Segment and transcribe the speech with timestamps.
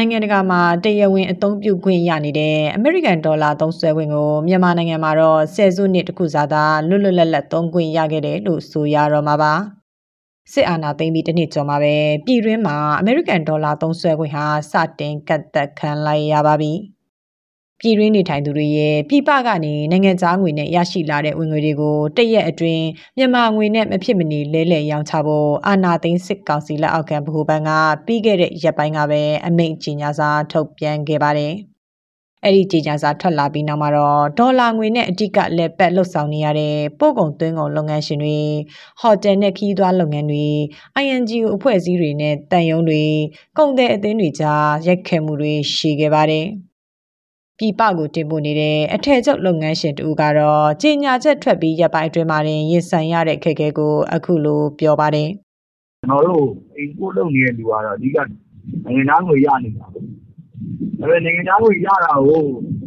[0.00, 9.54] နိုင်ငံတကာမှာတရားဝင်အသုံးပြုခွင့်ရနေတဲ့အမေရိကန်ဒေါ်လာသုံးစွဲခွင့်ကိုမြန်မာနိုင်ငံမှာတော့ဆယ်စုနှစ်တစ်ခုစာသာလွတ်လွတ်လပ်လပ်သုံးခွင့်ရခဲ့တယ်လို့ဆိုရတော့မှာပါ
[10.52, 11.94] စစ်အာဏာသိမ်းပြီးတစ်နှစ်ကျော်မှာပဲ
[12.26, 16.72] ပြည်တွင်းမှာအမေရိကန်ဒေါ်လာသုံးစွဲခွင့်ဟာစတင်ကတ်သက်ခံလိုက်ရပါပြီ။
[17.80, 22.84] ပြည်တွင်းနေထိုင်သူတွေရဲ့ပြည်ပကနေနိုင်ငံခြားငွေနဲ့ရရှိလာတဲ့ဝင်ငွေတွေကိုတရက်အတွင်း
[23.16, 27.70] မြန်မာငွေနဲ့မဖြစ်မနေလဲလှယ်ရောင်းချဖို့အာဏာသိမ်းစစ်ကောင်စီလက်အောက်ခံဗဟိုဘဏ်က
[28.06, 31.54] ပြီးခဲ့တဲ့ရက်ပိုင်းကပဲအမိန့်ကြေညာစာထုတ်ပြန်ခဲ့ပါတယ်။
[32.44, 38.38] အဲ့ဒီကြေညာစာထွက်လာပြီးနောက်မှာတော့ဒေါ်လာငွေနဲ့အဓိကလက်ပတ်လှုပ်ဆောင်နေရတဲ့ပို့ကုန်သွင်းကုန်လုပ်ငန်းရှင်တွေ
[39.00, 40.46] ဟိုတယ်နဲ့ခီးသွွားလုပ်ငန်းတွေ
[41.02, 43.02] INGO အဖွဲ့အစည်းတွေနဲ့တန်ယုံတွေ
[43.58, 46.48] ကုန်တဲ့အသင်းတွေကြားရိုက်ခတ်မှုတွေရှိခဲ့ပါတယ်။
[47.60, 55.30] ပြည်ပကိုတင်ပို့နေတဲ့အထည်ချုပ်လုပ်ငန်းရှင်တူကတော့ကြေညာချက်ထွက်ပြီးရပ်ပိုင်းအတွင်းမှာရင်ဆိုင်ရတဲ့ခက်ခဲကိုအခုလိုပြောပါတယ်
[56.00, 58.18] ကျွန်တော်တို့အိမ်ပို့လုပ်နေတဲ့လူကတော့အဓိက
[58.84, 60.04] နိုင်ငံသားငွေရနေတာပေါ့။
[60.98, 62.42] ဒါပေမဲ့နိုင်ငံသားငွေရတာကို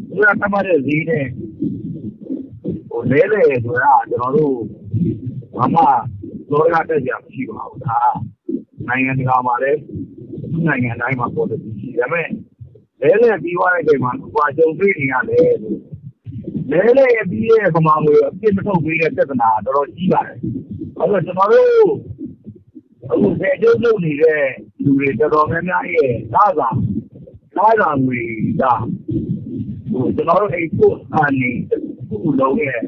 [0.10, 1.26] သူကသတ်မှတ်တဲ့ဈေးနဲ့
[2.90, 4.56] ဟိုလဲလေဆိုတာကျွန်တော်တို့
[5.58, 5.82] ဘာမှ
[6.52, 8.00] လောရတက်ကြမရှိပါဘူး။ဒါ
[8.88, 9.80] နိုင်ငံတကာမှာလည်း
[10.68, 12.28] နိုင်ငံတိုင်းမှာပေါ်တယ်ရှိတယ်။ဒါပေမဲ့
[13.02, 15.54] လဲလဲပြီးသွားတဲ့အချိန်မှာဟိုကြုံတွေ့နေရတယ်
[16.72, 20.38] လဲလဲပြီးရဲ့ခမာငွေအပြစ်မထုတ်ပေးတဲ့ပြဿနာတော်တော်ကြီးပါတယ်
[21.00, 21.92] အဲတော့ကျွန်တော်တို့
[23.12, 24.44] အခုဖယ်ကျုပ်လုပ်နေတဲ့
[24.84, 26.70] လူတွေတော်တော်များများရဲ့သာသာ
[27.58, 28.20] သာသာငွေ
[28.62, 28.64] က
[29.92, 31.52] ဟိုကျွန်တော်တို့အိတ်ဖို့အနေ
[32.08, 32.80] ခုလုံးရဲ့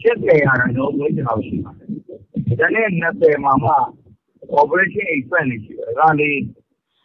[0.00, 3.72] ရှက်တယ်ရတာတော့ဝိကျအောင်ရှိပါတယ်ဒါနဲ့20မှာမှ
[4.60, 6.38] operation expense ရှိတယ်ဒါလေး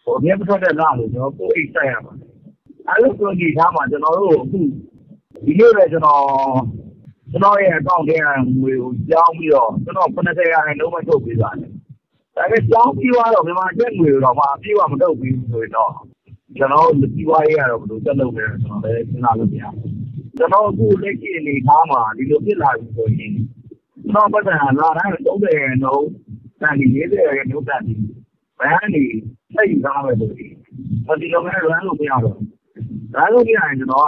[0.03, 2.22] ဟိုမြတ်ထွက်တဲ့လားလို့ကျွန်တော်ကိုအိတ်ဆက်ရပါတယ်
[2.89, 4.59] အဲလိုဆိုဒီထားမှာကျွန်တော်တို့အခု
[5.45, 6.21] ဒီနေ့ပဲကျွန်တော်
[7.31, 8.27] ကျွန်တော်ရဲ့အကောင့်ထဲက
[8.61, 11.71] ငွေကိုကြောင်းပြီးတော့ကျွန်တော်90ရာခိုင်နှုန်းမထုတ်ပေးပါတယ်။
[12.35, 15.91] ဒါပေမဲ့ကြောင်းပြီးတော့မြန်မာကျပ်ငွေတော့မှအပြည့်အဝမထုတ်ပြီးဆိုရင်တော့
[16.57, 19.91] ကျွန်တော်တို့ဒီပွားရေးကတော့ဘယ်လိုတက်လုပ်လဲကျွန်တော်လည်းစဉ်းစားလို့မရဘူး။
[20.37, 23.31] ကျွန်တော်အခုလက်ရှိအနေထားမှာဒီလိုဖြစ်လာပြီဆိုရင်
[24.03, 26.09] ကျွန်တော်ပတ်စံလာတိုင်း30ရာခိုင်နှုန်း
[26.61, 27.95] တန်ဒီ40ရာခိုင်နှုန်းတန်ဒီ
[28.59, 29.03] ဘန်းနေ
[29.55, 30.51] စိတ်ထားမယ်ဆိုရင်
[31.21, 32.52] ဒီလိုမျိုးရန်လို့မရတော့ဘူး
[33.15, 34.07] ဒါလို့ပြရင်ကျွန်တော်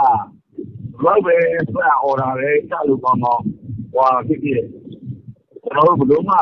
[1.02, 1.36] ကဘယ်ပဲ
[1.72, 3.44] ဆွဲအော်တာပဲစလို့ကောင်းကောင်း
[3.94, 4.64] ဟွာဖြစ်ဖြစ်
[5.64, 6.38] ကျွန်တော်တို့ဘယ်လိုမှ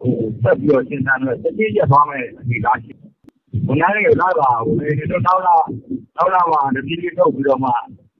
[0.00, 2.92] ဟိုဆက်ပြီးတော့ရှင်းတန်းတော့တတိယသွားမယ်အနေသားရှိ
[3.66, 5.56] ဘုရားရဲ့လာပါဟိုဒီတော့နောက်လာ
[6.16, 7.70] နောက်လာမှတတိယထုတ်ပြီးတော့မှ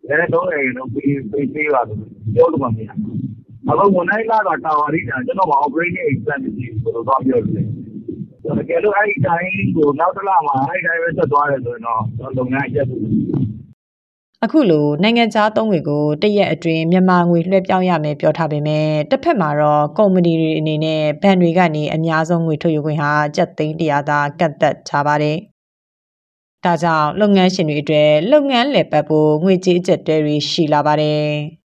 [0.09, 2.01] လည်းတော့လည်းတော့ပြီးပြီးပြီးပါလို့
[2.35, 3.17] ပြောလို့မရဘူး
[3.69, 7.55] အခုဝန်နိုင်လာတာတာဝရီတာကျွန်တော်က operating expense ကြီးကိုတော့ပြောလို့
[8.59, 12.03] တကယ်လို့အဲ့ဒီတိုင်းကိုနောက်တစ်လမှာအဲ့ဒီတိုင်းပဲဆက်သွားတယ်ဆိုရင်တော့
[12.39, 13.03] လုပ်ငန်းရက်ဘူး
[14.45, 25.37] အခုလိုနိုင်ငံခြားသုံးငွေကိုတရက်အတွင်းမြန်မာငွေလွှဲပြောင်းရမယ်ပြောထားပေမဲ့တစ်ဖက်မှာတော့ကုမ္ပဏီတွေအနေနဲ့ဘဏ်တွေကနေအများဆုံးငွေထုတ်ယူခွင့်ဟာကျပ်သိန်း100သာကတ်သက်ထားပါတယ်။
[26.65, 31.27] ဒါကြောင့်လုပ်ငန်းရှင်တွေအတွက်လုပ်ငန်းလည်ပတ်ဖို့ငွေကြေးအကျပ်တဲတွေရှိလာပါတယ်။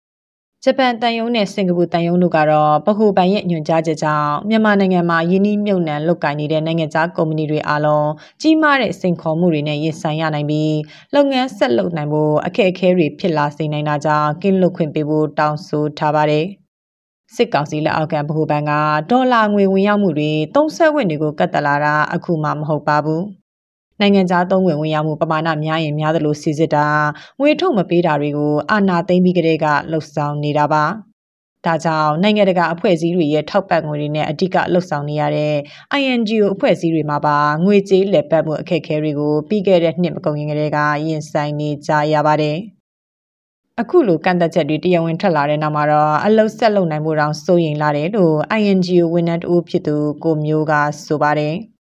[0.64, 8.08] ဂျပန်တန်ယုံနဲ့စင်ကာပူတန်ယုံတို့ကတော့ဗဟိုဘဏ်ရဲ့ညွှန်ကြားချက်ကြောင့်မြန်မာနိုင်ငံမှာယင်းနှိမ့်မြုပ်နှံလုပ်ကိုင်နေတဲ့နိုင်ငံခြားကုမ္ပဏီတွေအားလုံး
[8.40, 10.76] ကြီးမားတဲ့စိန်ခေါ်မှုတွေနဲ့ရင်ဆိုင်ရနိုင်ပြီး
[11.14, 16.44] လုပ်ငန်းဆက်လုပ်နိုင်ဖို့အခက်အခဲတွေဖြစ်လာစေနိုင်တာကြောင့်ကင်းလွတ်ခွင့်ပေးဖို့တောင်းဆိုထားပါတယ်။
[17.34, 18.72] စစ်ကောင်စီလက်အောက်ခံဗဟိုဘဏ်က
[19.10, 23.22] ဒေါ်လာငွေဝင်ရောက်မှုတွေသုံးဆွဲခွင့်တွေကိုကတ်တလာတာအခုမှမဟုတ်ပါဘူး။
[24.00, 26.86] နိုင်ငံခြားသုံးဝင်ဝင်ရောက်မှုပမာဏများရင်များသလိုစီစစ်တာ
[27.40, 30.84] ငွေထုတ်မပေးတာတွေကိုအာဏာသိမ်းပြီးကတည်းကလှုပ်ဆောင်နေတာပါ
[31.66, 35.54] ဒါကြောင့်နိုင်ငံတကာအဖွဲ့အစည်းတွေရဲ့ထောက်ပံ့ငွေတွေနဲ့အဓိကလှုပ်ဆောင်နေရတဲ့
[36.00, 42.58] INGO အဖွဲ့အစည်းတွေမှာပါငွေကြေးလက်ပတ်မှုအခက်အခဲတွေကိုပြီးခဲ့တဲ့နှစ်မကုန်ခင်ကတည်းကရင်ဆိုင်နေကြရပါတယ်။
[43.80, 50.72] အခုလိုကန့်သက်ချက်တွေတရားဝင်ထွက်လာတဲ့နောက်မှာတော့အလုတ်ဆက်လုပ်နိုင်မှုတောင်စိုးရိမ်လာတယ်လို့ INGO ဝန်ထမ်းတဦးဖြစ်သူကိုမျိုးက
[51.06, 51.54] ဆိုပါတယ်။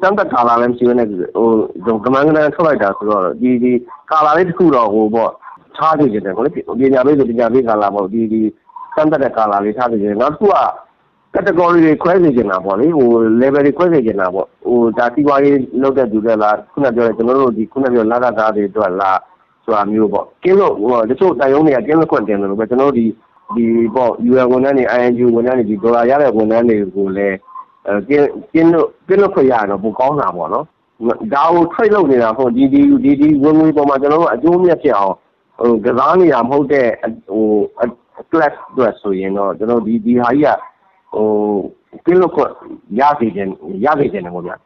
[0.00, 3.72] စမ်းသပ်ကာလာလည်းမရှိဘဲနဲ့ဟိုကမန်းကနန်းထွက်လိုက်တာဆိုတော့ဒီဒီ
[4.10, 5.30] ကာလာလေးတစ်ခုတော့ဟိုပေါ့
[5.76, 6.50] ထားနေကြတယ်ကိုလေ
[6.80, 8.40] ပညာပေးဆိုပညာပေးကာလာပေါ့ဒီဒီ
[8.94, 10.54] စမ်းသပ်တဲ့ကာလာလေးထားနေကြတယ်နောက်တစ်ခုက
[11.34, 13.08] category တွေခွဲနေကြတာပေါ့လေဟို
[13.40, 19.18] level တွေခွဲနေကြတာပေါ့ဟိုဒါစီးပွားရေးလုပ်တဲ့သူတွေလားခုနပြောတဲ့ကျွန်တော်တို့ဒီခုနပြောလာတာသားတွေအတွက်လား
[19.64, 23.04] ဆိုတာမျိုးပေါ့ကင်းလို့ဟိုတချို့တိုင်ယုံတွေကကင်းလို့ခွင့်တင်တယ်လို့ပဲကျွန်တော်တို့ဒီ
[23.54, 23.64] ဒီ
[23.94, 27.36] ပေါ့ UN ဝန်ထမ်းတွေ INGO ဝန်ထမ်းတွေဒီဒေါ်လာရတဲ့ဝန်ထမ်းတွေကိုလည်း
[28.08, 30.64] ကင်းကင်းလို့ကင်းလို့ခွင့်ရရင်တော့ပိုကောင်းတာပေါ့နော်
[31.34, 35.14] ဒါကို trade လုပ်နေတာဟုတ်ဒီဒီဒီဒီဝင်ငွေပေါ်မှာကျွန်တော်တို့အကျိုးမြတ်ဖြစ်အောင်
[35.58, 36.88] ဟိုကစားနေရမဟုတ်တဲ့
[37.30, 37.44] ဟို
[38.30, 40.58] class အတွက်ဆိုရင်တော့ကျွန်တော်ဒီဒီဟာကြီးက
[41.14, 41.28] ဟို
[42.04, 42.42] ကင်းလို့ခွ
[43.00, 43.50] ရစေခြင်း
[43.84, 44.56] ရစေခြင်းတယ်ပေါ့ဗျာ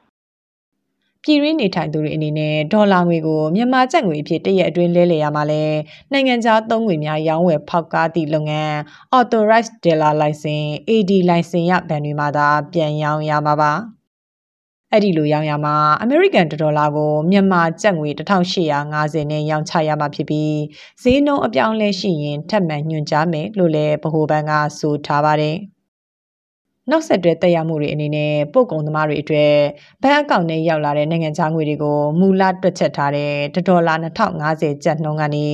[1.29, 5.65] ပြည်ရင်းနေထိုင်သူတွေအနေနဲ့ဒေါ်လာငွေကိုမြန်မာကျပ်ငွေအဖြစ်တရက်အတွင်းလဲလှယ်ရမှာလဲ
[6.13, 8.75] နိုင်ငံခြားသုံးငွေများရောင်းဝယ်ဖောက်ကားသည့်လုပ်ငန်း
[9.19, 13.73] authorized dealer license AD license ရဘဏ်တွေမှာသာပြန်ရောင်းရမှာပါ
[14.93, 18.09] အဲ့ဒီလိုရောင်းရမှာအမေရိကန်ဒေါ်လာကိုမြန်မာကျပ်ငွေ
[18.71, 20.59] 1850နဲ့ရောင်းချရမှာဖြစ်ပြီး
[21.03, 25.59] ဈေးနှုန်းအပြောင်းလဲရှိရင်ထပ်မံညွှန်ကြားမယ်လို့လည်းဗဟိုဘဏ်ကဆိုထားပါတယ်။
[26.91, 29.55] နောက်ဆက်တွဲတက်ရောက်မှုတွေအနေနဲ့ပို့ကုန်သမားတွေအတွက်
[30.03, 33.33] ဘဏ်အကောင့်နဲ့ရောက်လာတဲ့နိုင်ငံခြားငွေတွေကိုမူလတွက်ချက်ထားတဲ့
[33.69, 35.47] ဒေါ်လာ2050ကျပ်နှုန်းကနေ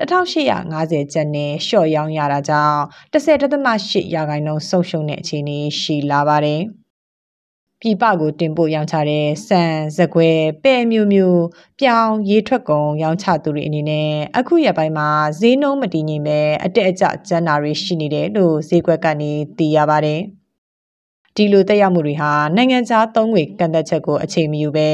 [0.00, 2.80] 1850ကျပ်နဲ့လျှော့ရောင်းရတာကြောင့်
[3.12, 6.62] 10.8ရာခိုင်နှုန်းဆုံးရှုံးတဲ့အခြေအနေရှိလာပါတယ်။
[7.80, 10.28] ပြည်ပကိုတင်ပို့ရောင်းချတဲ့ဆန်၊ဇကွဲ၊
[10.62, 11.38] ပဲမျိုးမျိုး၊
[11.80, 15.08] ပြောင်းရေထွက်ကုန်ရောင်းချသူတွေအနေနဲ့အခုရက်ပိုင်းမှာ
[15.40, 20.22] ဈေးနှုန်းမတည်ငြိမ်ပဲအတက်အကျကျန်းတာတွေရှိနေတယ်လို့ဈေးကွက်ကနေသိရပါတယ်။
[21.38, 24.90] ဒီလိုတက်ရောက်မှုတွေဟာနိုင်ငံခြားသုံးငွေကန့်သက်ချက်ကိုအချိန်မယူဘဲ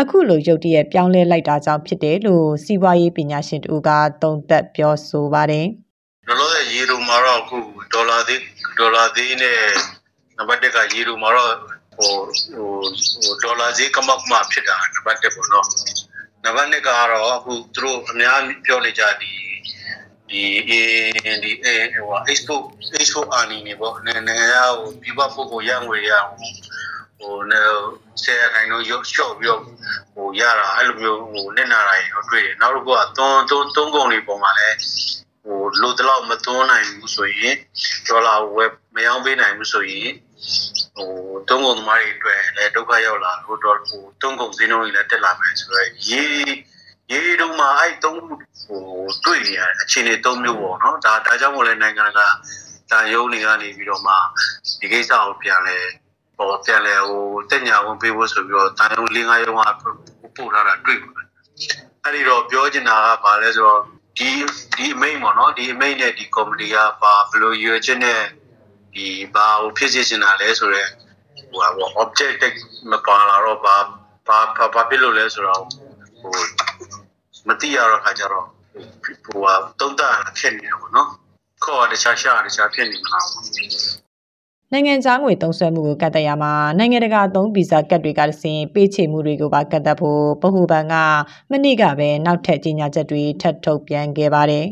[0.00, 3.90] အခုလိုရုတ်တရက်ပြောင်းလဲလိုက်တာကြောင့်ဖြစ်တယ်လို့စီးပွားရေးပညာရှင်တူက
[4.22, 5.66] သုံးသပ်ပြောဆိုပါတယ်။
[6.26, 7.58] လောလောဆယ်ရေလိုမှာတော့အခု
[7.92, 8.40] ဒေါ်လာသေး
[8.78, 9.58] ဒေါ်လာသေးနဲ့
[10.36, 11.52] နံပါတ်1ကရေလိုမှာတော့
[11.96, 12.12] ဟို
[12.52, 12.68] ဟို
[13.22, 15.66] ဟိုဒေါ်လာဈေးကမောက်မှဖြစ်တာနံပါတ်1ပေါ့နော်။
[16.44, 19.32] နံပါတ်2ကတော့အခုသူတို့အများပြောနေကြဒီ
[20.34, 20.46] ဒီ
[21.44, 22.62] ဒီအဲဟို export
[23.00, 26.12] export earning နေပေါ့နိုင်ငံရဟိုပြပဖို့ကိုရငွေရ
[27.18, 27.34] ဟို
[28.22, 29.62] ဆယ်ခိုင်တော့ရော့ချော့ပြီးတော့
[30.14, 34.76] ဟိုရတာအဲ့လိုမျိုးဟိုနစ်နာတာရောတွေ့တယ်နောက်တစ်ခုကသွန်းသွန်းသုံးကုန်တွေပုံမှာလည်း
[35.44, 37.54] ဟိုလိုတလောက်မသွန်းနိုင်ဘူးဆိုရင်
[38.08, 40.10] ဒေါ်လာဝယ်မရောင်းပေးနိုင်ဘူးဆိုရင်
[40.96, 41.10] ဟို
[41.48, 46.52] သုံးကုန်သမားတွေအတွက်လည်းဒုက္ခရောက်လာဟိုတော့ဟိုသုံးကုန်ဈေးနှုန်းတွေလည်းတက်လာမယ်ဆိုတော့ရေး
[47.12, 48.34] ရေးတုံးမှာအဲ့သုံးခု
[48.64, 48.82] ဟို
[49.24, 52.20] တွေ့နေရအခြေအနေသုံးမျိုးပေါ့နော်ဒါဒါကြောင့်မို့လဲနိုင်ငံက
[52.90, 54.14] ဒါရုံးတွေကနေပြီးတော့မှ
[54.80, 55.76] ဒီကိစ္စကိုပြန်လဲ
[56.36, 59.84] ဟိုပြန်လဲဟိုတက်ညာဝင်ပေးဖို့ဆိုပြီးတော့တာယုံ၄၅ရုံးက
[60.36, 61.28] ပို့ထားတာတွေ့ပါတယ်
[62.02, 63.80] အဲ့ဒီတော့ပြောချင်တာကဘာလဲဆိုတော့
[64.18, 64.30] ဒီ
[64.76, 68.20] ဒီအမိန်ပေါ့နော်ဒီအမိန်နဲ့ဒီကော်မတီကဘာဘယ်လိုရွေးချက်နဲ့
[68.94, 70.88] ဒီဘာဟိုဖြစ်စေချင်တာလဲဆိုတော့
[71.50, 72.56] ဟိုဟို objective
[72.90, 73.76] မပါလာတော့ဘာ
[74.26, 74.38] ဘာ
[74.74, 75.62] ဘာဖြစ်လို့လဲဆိုတော့
[76.20, 76.34] ဟို
[77.48, 78.46] မသိရတော့ခါကြတော့
[79.04, 81.08] ဟိုဟာတုံးတာဖြစ်နေတယ်ပေါ့နော်
[81.64, 83.44] ခေါ်တခြားရှာတခြားဖြစ်နေမှာပေါ့
[84.72, 90.94] နိုင်ငံခြားငွေသုံးစွဲမှုကိုကတ်တက်ရမှာနိုင်ငံတကာသုံးဗီဇာကတ်တွေကတဆင်ပေးချေမှုတွေကိုပါကတ်တက်ဖို့ဗဟိုဘဏ်က
[91.50, 94.66] မနေ့ကပဲနောက်ထပ်ကြေညာချက်တွေထပ်ထုတ်ပြန်ခဲ့ပါတယ်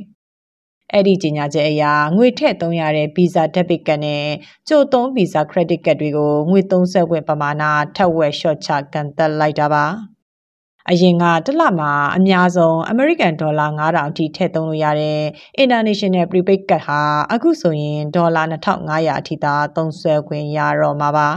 [0.92, 1.84] ။အဲ့ဒီကြေညာချက်အရ
[2.16, 4.26] ငွေထည့်သုံးရတဲ့ Visa Debit ကတ်နဲ့
[4.69, 7.64] ကြိုသုံး Visa Credit ကတ်တွေကိုငွေသုံးစွဲခွင့်ပမာဏ
[7.96, 9.86] ထပ်ဝက် short ချကန်တက်လိုက်တာပါ။
[10.90, 15.20] အရင်ကတစ်လမှာအများဆုံး American Dollar 9000အထိထည့်သုံးလို့ရတဲ့
[15.62, 17.00] International Prepaid Card ဟာ
[17.32, 21.29] အခုဆိုရင်ဒေါ်လာ2500အထိသာသုံးစွဲခွင့်ရတော့မှာပါ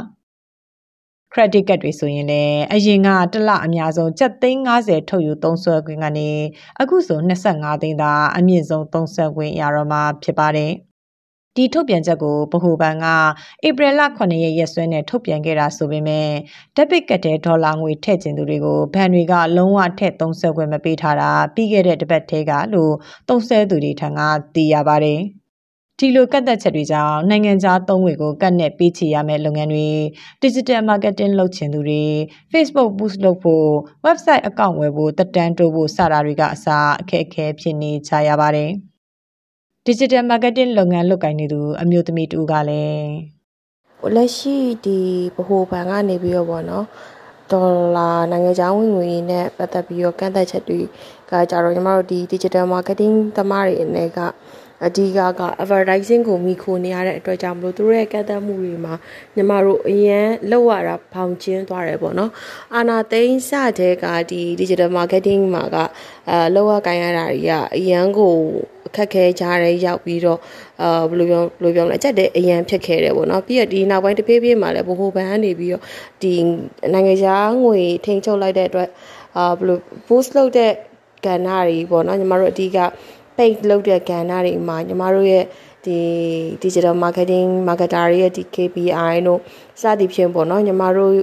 [1.33, 6.30] credit card တွေဆိုရင်လည်းအရင်ကတစ်လအများဆုံး750ထုတ်ယူသုံးစွဲခွင့်ကနေ
[6.81, 10.74] အခုဆို25သိန်းသာအမြင့်ဆုံးသုံးစွဲခွင့်ရတော့မှာဖြစ်ပါတယ်။
[11.56, 13.06] ဒီထုတ်ပြန်ချက်ကိုဗဟိုဘဏ်က
[13.68, 16.28] ဧပြီလ9ရက်ရက်စွဲနဲ့ထုတ်ပြန်ခဲ့တာဆိုပေမဲ့
[16.75, 22.94] ဒက်ဘစ်ကတ်တဲ့ဒေါ်လာငွေထည့်ကျင်သူတွေကိုဘဏ်တွေကလုံးဝထည့်သုံးစွဲခွင့်မပေးထားတာပြီးခဲ့တဲ့တစ်ပတ်ထဲကလို့
[23.30, 24.19] သုံးစွဲသူတွေထံက
[24.56, 25.21] သိရပါတယ်။
[26.00, 29.88] ဒီလိုကတ်သက်ချက်တွေကြောင့်နိုင်ငံခြားသုံးငွေကိုကတ်နဲ့ပေးချေရမယ့်လုပ်ငန်းတွေ
[30.44, 32.04] digital marketing လုပ်ချင်သူတွေ
[32.52, 33.69] Facebook boost လုပ်ဖို့
[34.06, 38.71] website အကောင့်ဝယ်ဖို့တက်တန်းတိုးဖို့စတာတွေကအစားအခက်အခဲဖြစ်နေကြရပါတယ်။
[39.87, 43.11] digital marketing လုပ်ငန်းလုပ်ကိုင်နေသူအမျိုးသမီးတူကလည်း
[44.15, 44.99] လက်ရှိဒီ
[45.35, 46.85] ဗဟိုဘဏ်ကနေပြီးတော့ဗောနော်
[47.51, 50.80] ဒေါ်လာနိုင်ငံခြားဝင်ငွေနဲ့ပတ်သက်ပြီးတော့ကန့်သက်ချက်တွေ
[51.31, 54.19] ကကြတော့ညီမတို့ဒီ digital marketing သမားတွေအနေက
[54.85, 58.94] အဓိကက advertising ကိုမိခိုနေရတဲ့အတွက်ကြောင့်မလို့သူတို့ရဲ့ကန့်သတ်မှုတွေမှာ
[59.35, 62.31] ညီမတို့အရန်လောက်ရတာဘောင်ကျင်းသွားတယ်ပေါ့နော်
[62.75, 65.77] အာနာသိန်းစတဲ့ကဒီ digital marketing မှာက
[66.30, 68.35] အဲလောက်ရကိုင်ရတာတွေကအရန်ကို
[68.73, 70.40] အ ခက်ခဲကြားရဲရောက်ပြီးတော့
[70.81, 75.83] အာဘယ်လိုပြောဘယ်လိုပြောမလဲအချက်တဲ့အရန်ဖြစ်ခဲ့တယ်ပေါ့နော်ပြီးတော့ဒီနောက်ပိုင်းတဖြည်းဖြည်းမှာလည်းဘိုဟိုဘန်ကနေပြီးတော့
[76.21, 76.33] ဒီ
[76.94, 78.90] နိုင်ငံခြားငွေထိန်းချုပ်လိုက်တဲ့အတွက်
[79.37, 80.71] အာဘယ်လို post လုပ်တဲ့
[81.25, 82.78] ကဏ္ဍတွေပေါ့နော်ညီမတို့အဓိက
[83.37, 85.45] page လုပ်တဲ့ကဏ္ဍတွေမှာညီမတို့ရဲ့
[85.85, 85.99] ဒီ
[86.64, 89.40] digital marketing marketer တွေရဲ့ဒီ KPI တို့
[89.81, 91.14] စသည်ဖြင့်ပေါ့နော်ညီမတို့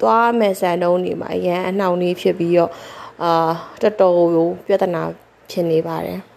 [0.00, 2.70] သွားမယ်စံနှုန်းတွေမှာအရန်အနှောင့်အယှက်ဖြစ်ပြီးတော့
[3.22, 3.50] အာ
[3.82, 4.14] တော်တော်
[4.66, 5.02] ပြဿနာ
[5.50, 6.35] ဖြစ်နေပါတယ်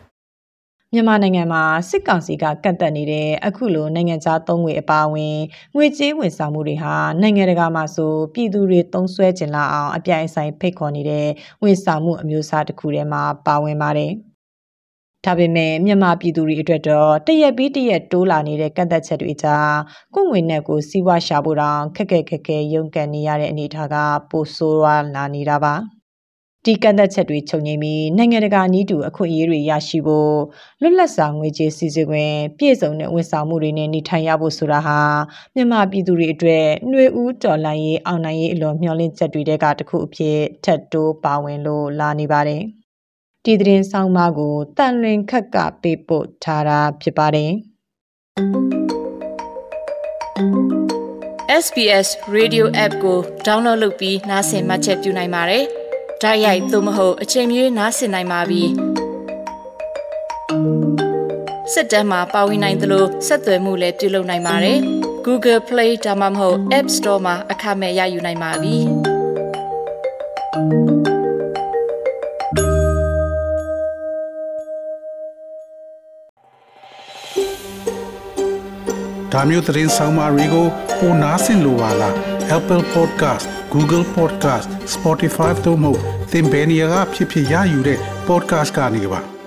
[0.93, 5.37] မြန်မာနိုင်ငံမှာစစ်ကောင်စီကကန့်သက်နေတဲ့အခုလိုနိုင်ငံခြားသုံးငွေအပါအဝင်
[5.75, 11.27] ငွေကြေးဝန်ဆောင်မှုတွေဟာနိုင်ငံတကာမှာဆိုပြည်သူတွေသုံးစွဲကျင်လာအောင်အပြိုင်ဆိုင်ဖိတ်ခေါ်နေတဲ့
[11.63, 14.11] ဝန်ဆောင်မှုအမျိုးအစားတစ်ခုထဲမှာပါဝင်ပါတယ်။
[15.25, 19.75] ဒါပေမဲ့မြန်မာပြည်သူတွေအတွက်တော့တရက်ပြီးတရက်တိုးလာနေတဲ့ကန့်သက်ချက်တွေကြား
[20.15, 23.95] ကိုယ်ငွေနဲ့ကိုယ်စီးပွားရှာဖို့တောင်ခက်ခက်ခက်ခဲရုန်းကန်နေရတဲ့အနေအထားက
[24.29, 25.98] ပိုဆိုးရွားလာနေတာပါ
[26.65, 30.35] ဒီကန့်သက်ချက်တွေချုပ်ငြိမ်းပြီးနိုင်ငံတကာနီးတူအခွင့်အရေးတွေရရှိဖို့
[30.81, 34.99] လွတ်လပ်စွာငွေကြေးစည်းစိမ်ခွင့်ပြည့်စုံတဲ့ဝန်ဆောင်မှုတွေနဲ့နေထိုင်ရဖို့ဆိုတာဟာ
[35.55, 42.61] မြန်မာပြည်သူတွေအတွက်ຫນွေဦးတော်လှန်ရေးအောင်နိုင်ရေးအလွန်မျှော်လင့်ချက်တွေတဲကတစ်ခုအဖြစ်ထပ်တိုးပါဝင်လို့လာနေပါတယ်
[43.45, 47.51] ဒီသတင်းဆောင်မကိုတန်လွင်ခက်ကပေးပို့ထားတာဖြစ်ပါတယ်
[51.63, 55.65] SBS Radio App ကို download လုပ်ပြီးနားဆင်မှတ်ချက်ပြုနိုင်ပါတယ်။
[56.23, 58.63] ဒါရိုက်သို့မဟုတ်အချိန်မြေးနားဆင်နိုင်ပါပြီ။
[61.73, 64.77] စစ်တမ်းမှာပါဝင်နိုင်သလိုဆက်သွယ်မှုလည်းပြုလုပ်နိုင်ပါတယ်။
[65.25, 68.75] Google Play ဒါမှမဟုတ် App Store မှာအခမဲ့ရယူနိုင်ပါပြီ။
[79.33, 80.67] ဒါမျိုးသတင်းဆောင်မတွေကို
[80.99, 82.13] ပိုနားဆင်လိုပါလား
[82.57, 85.91] Apple Podcast Google Podcast Spotify တို့မှာ
[86.31, 89.38] သင်ပင်ရာဖြစ်ဖြစ်ရယူတဲ့ podcast ကနေပါ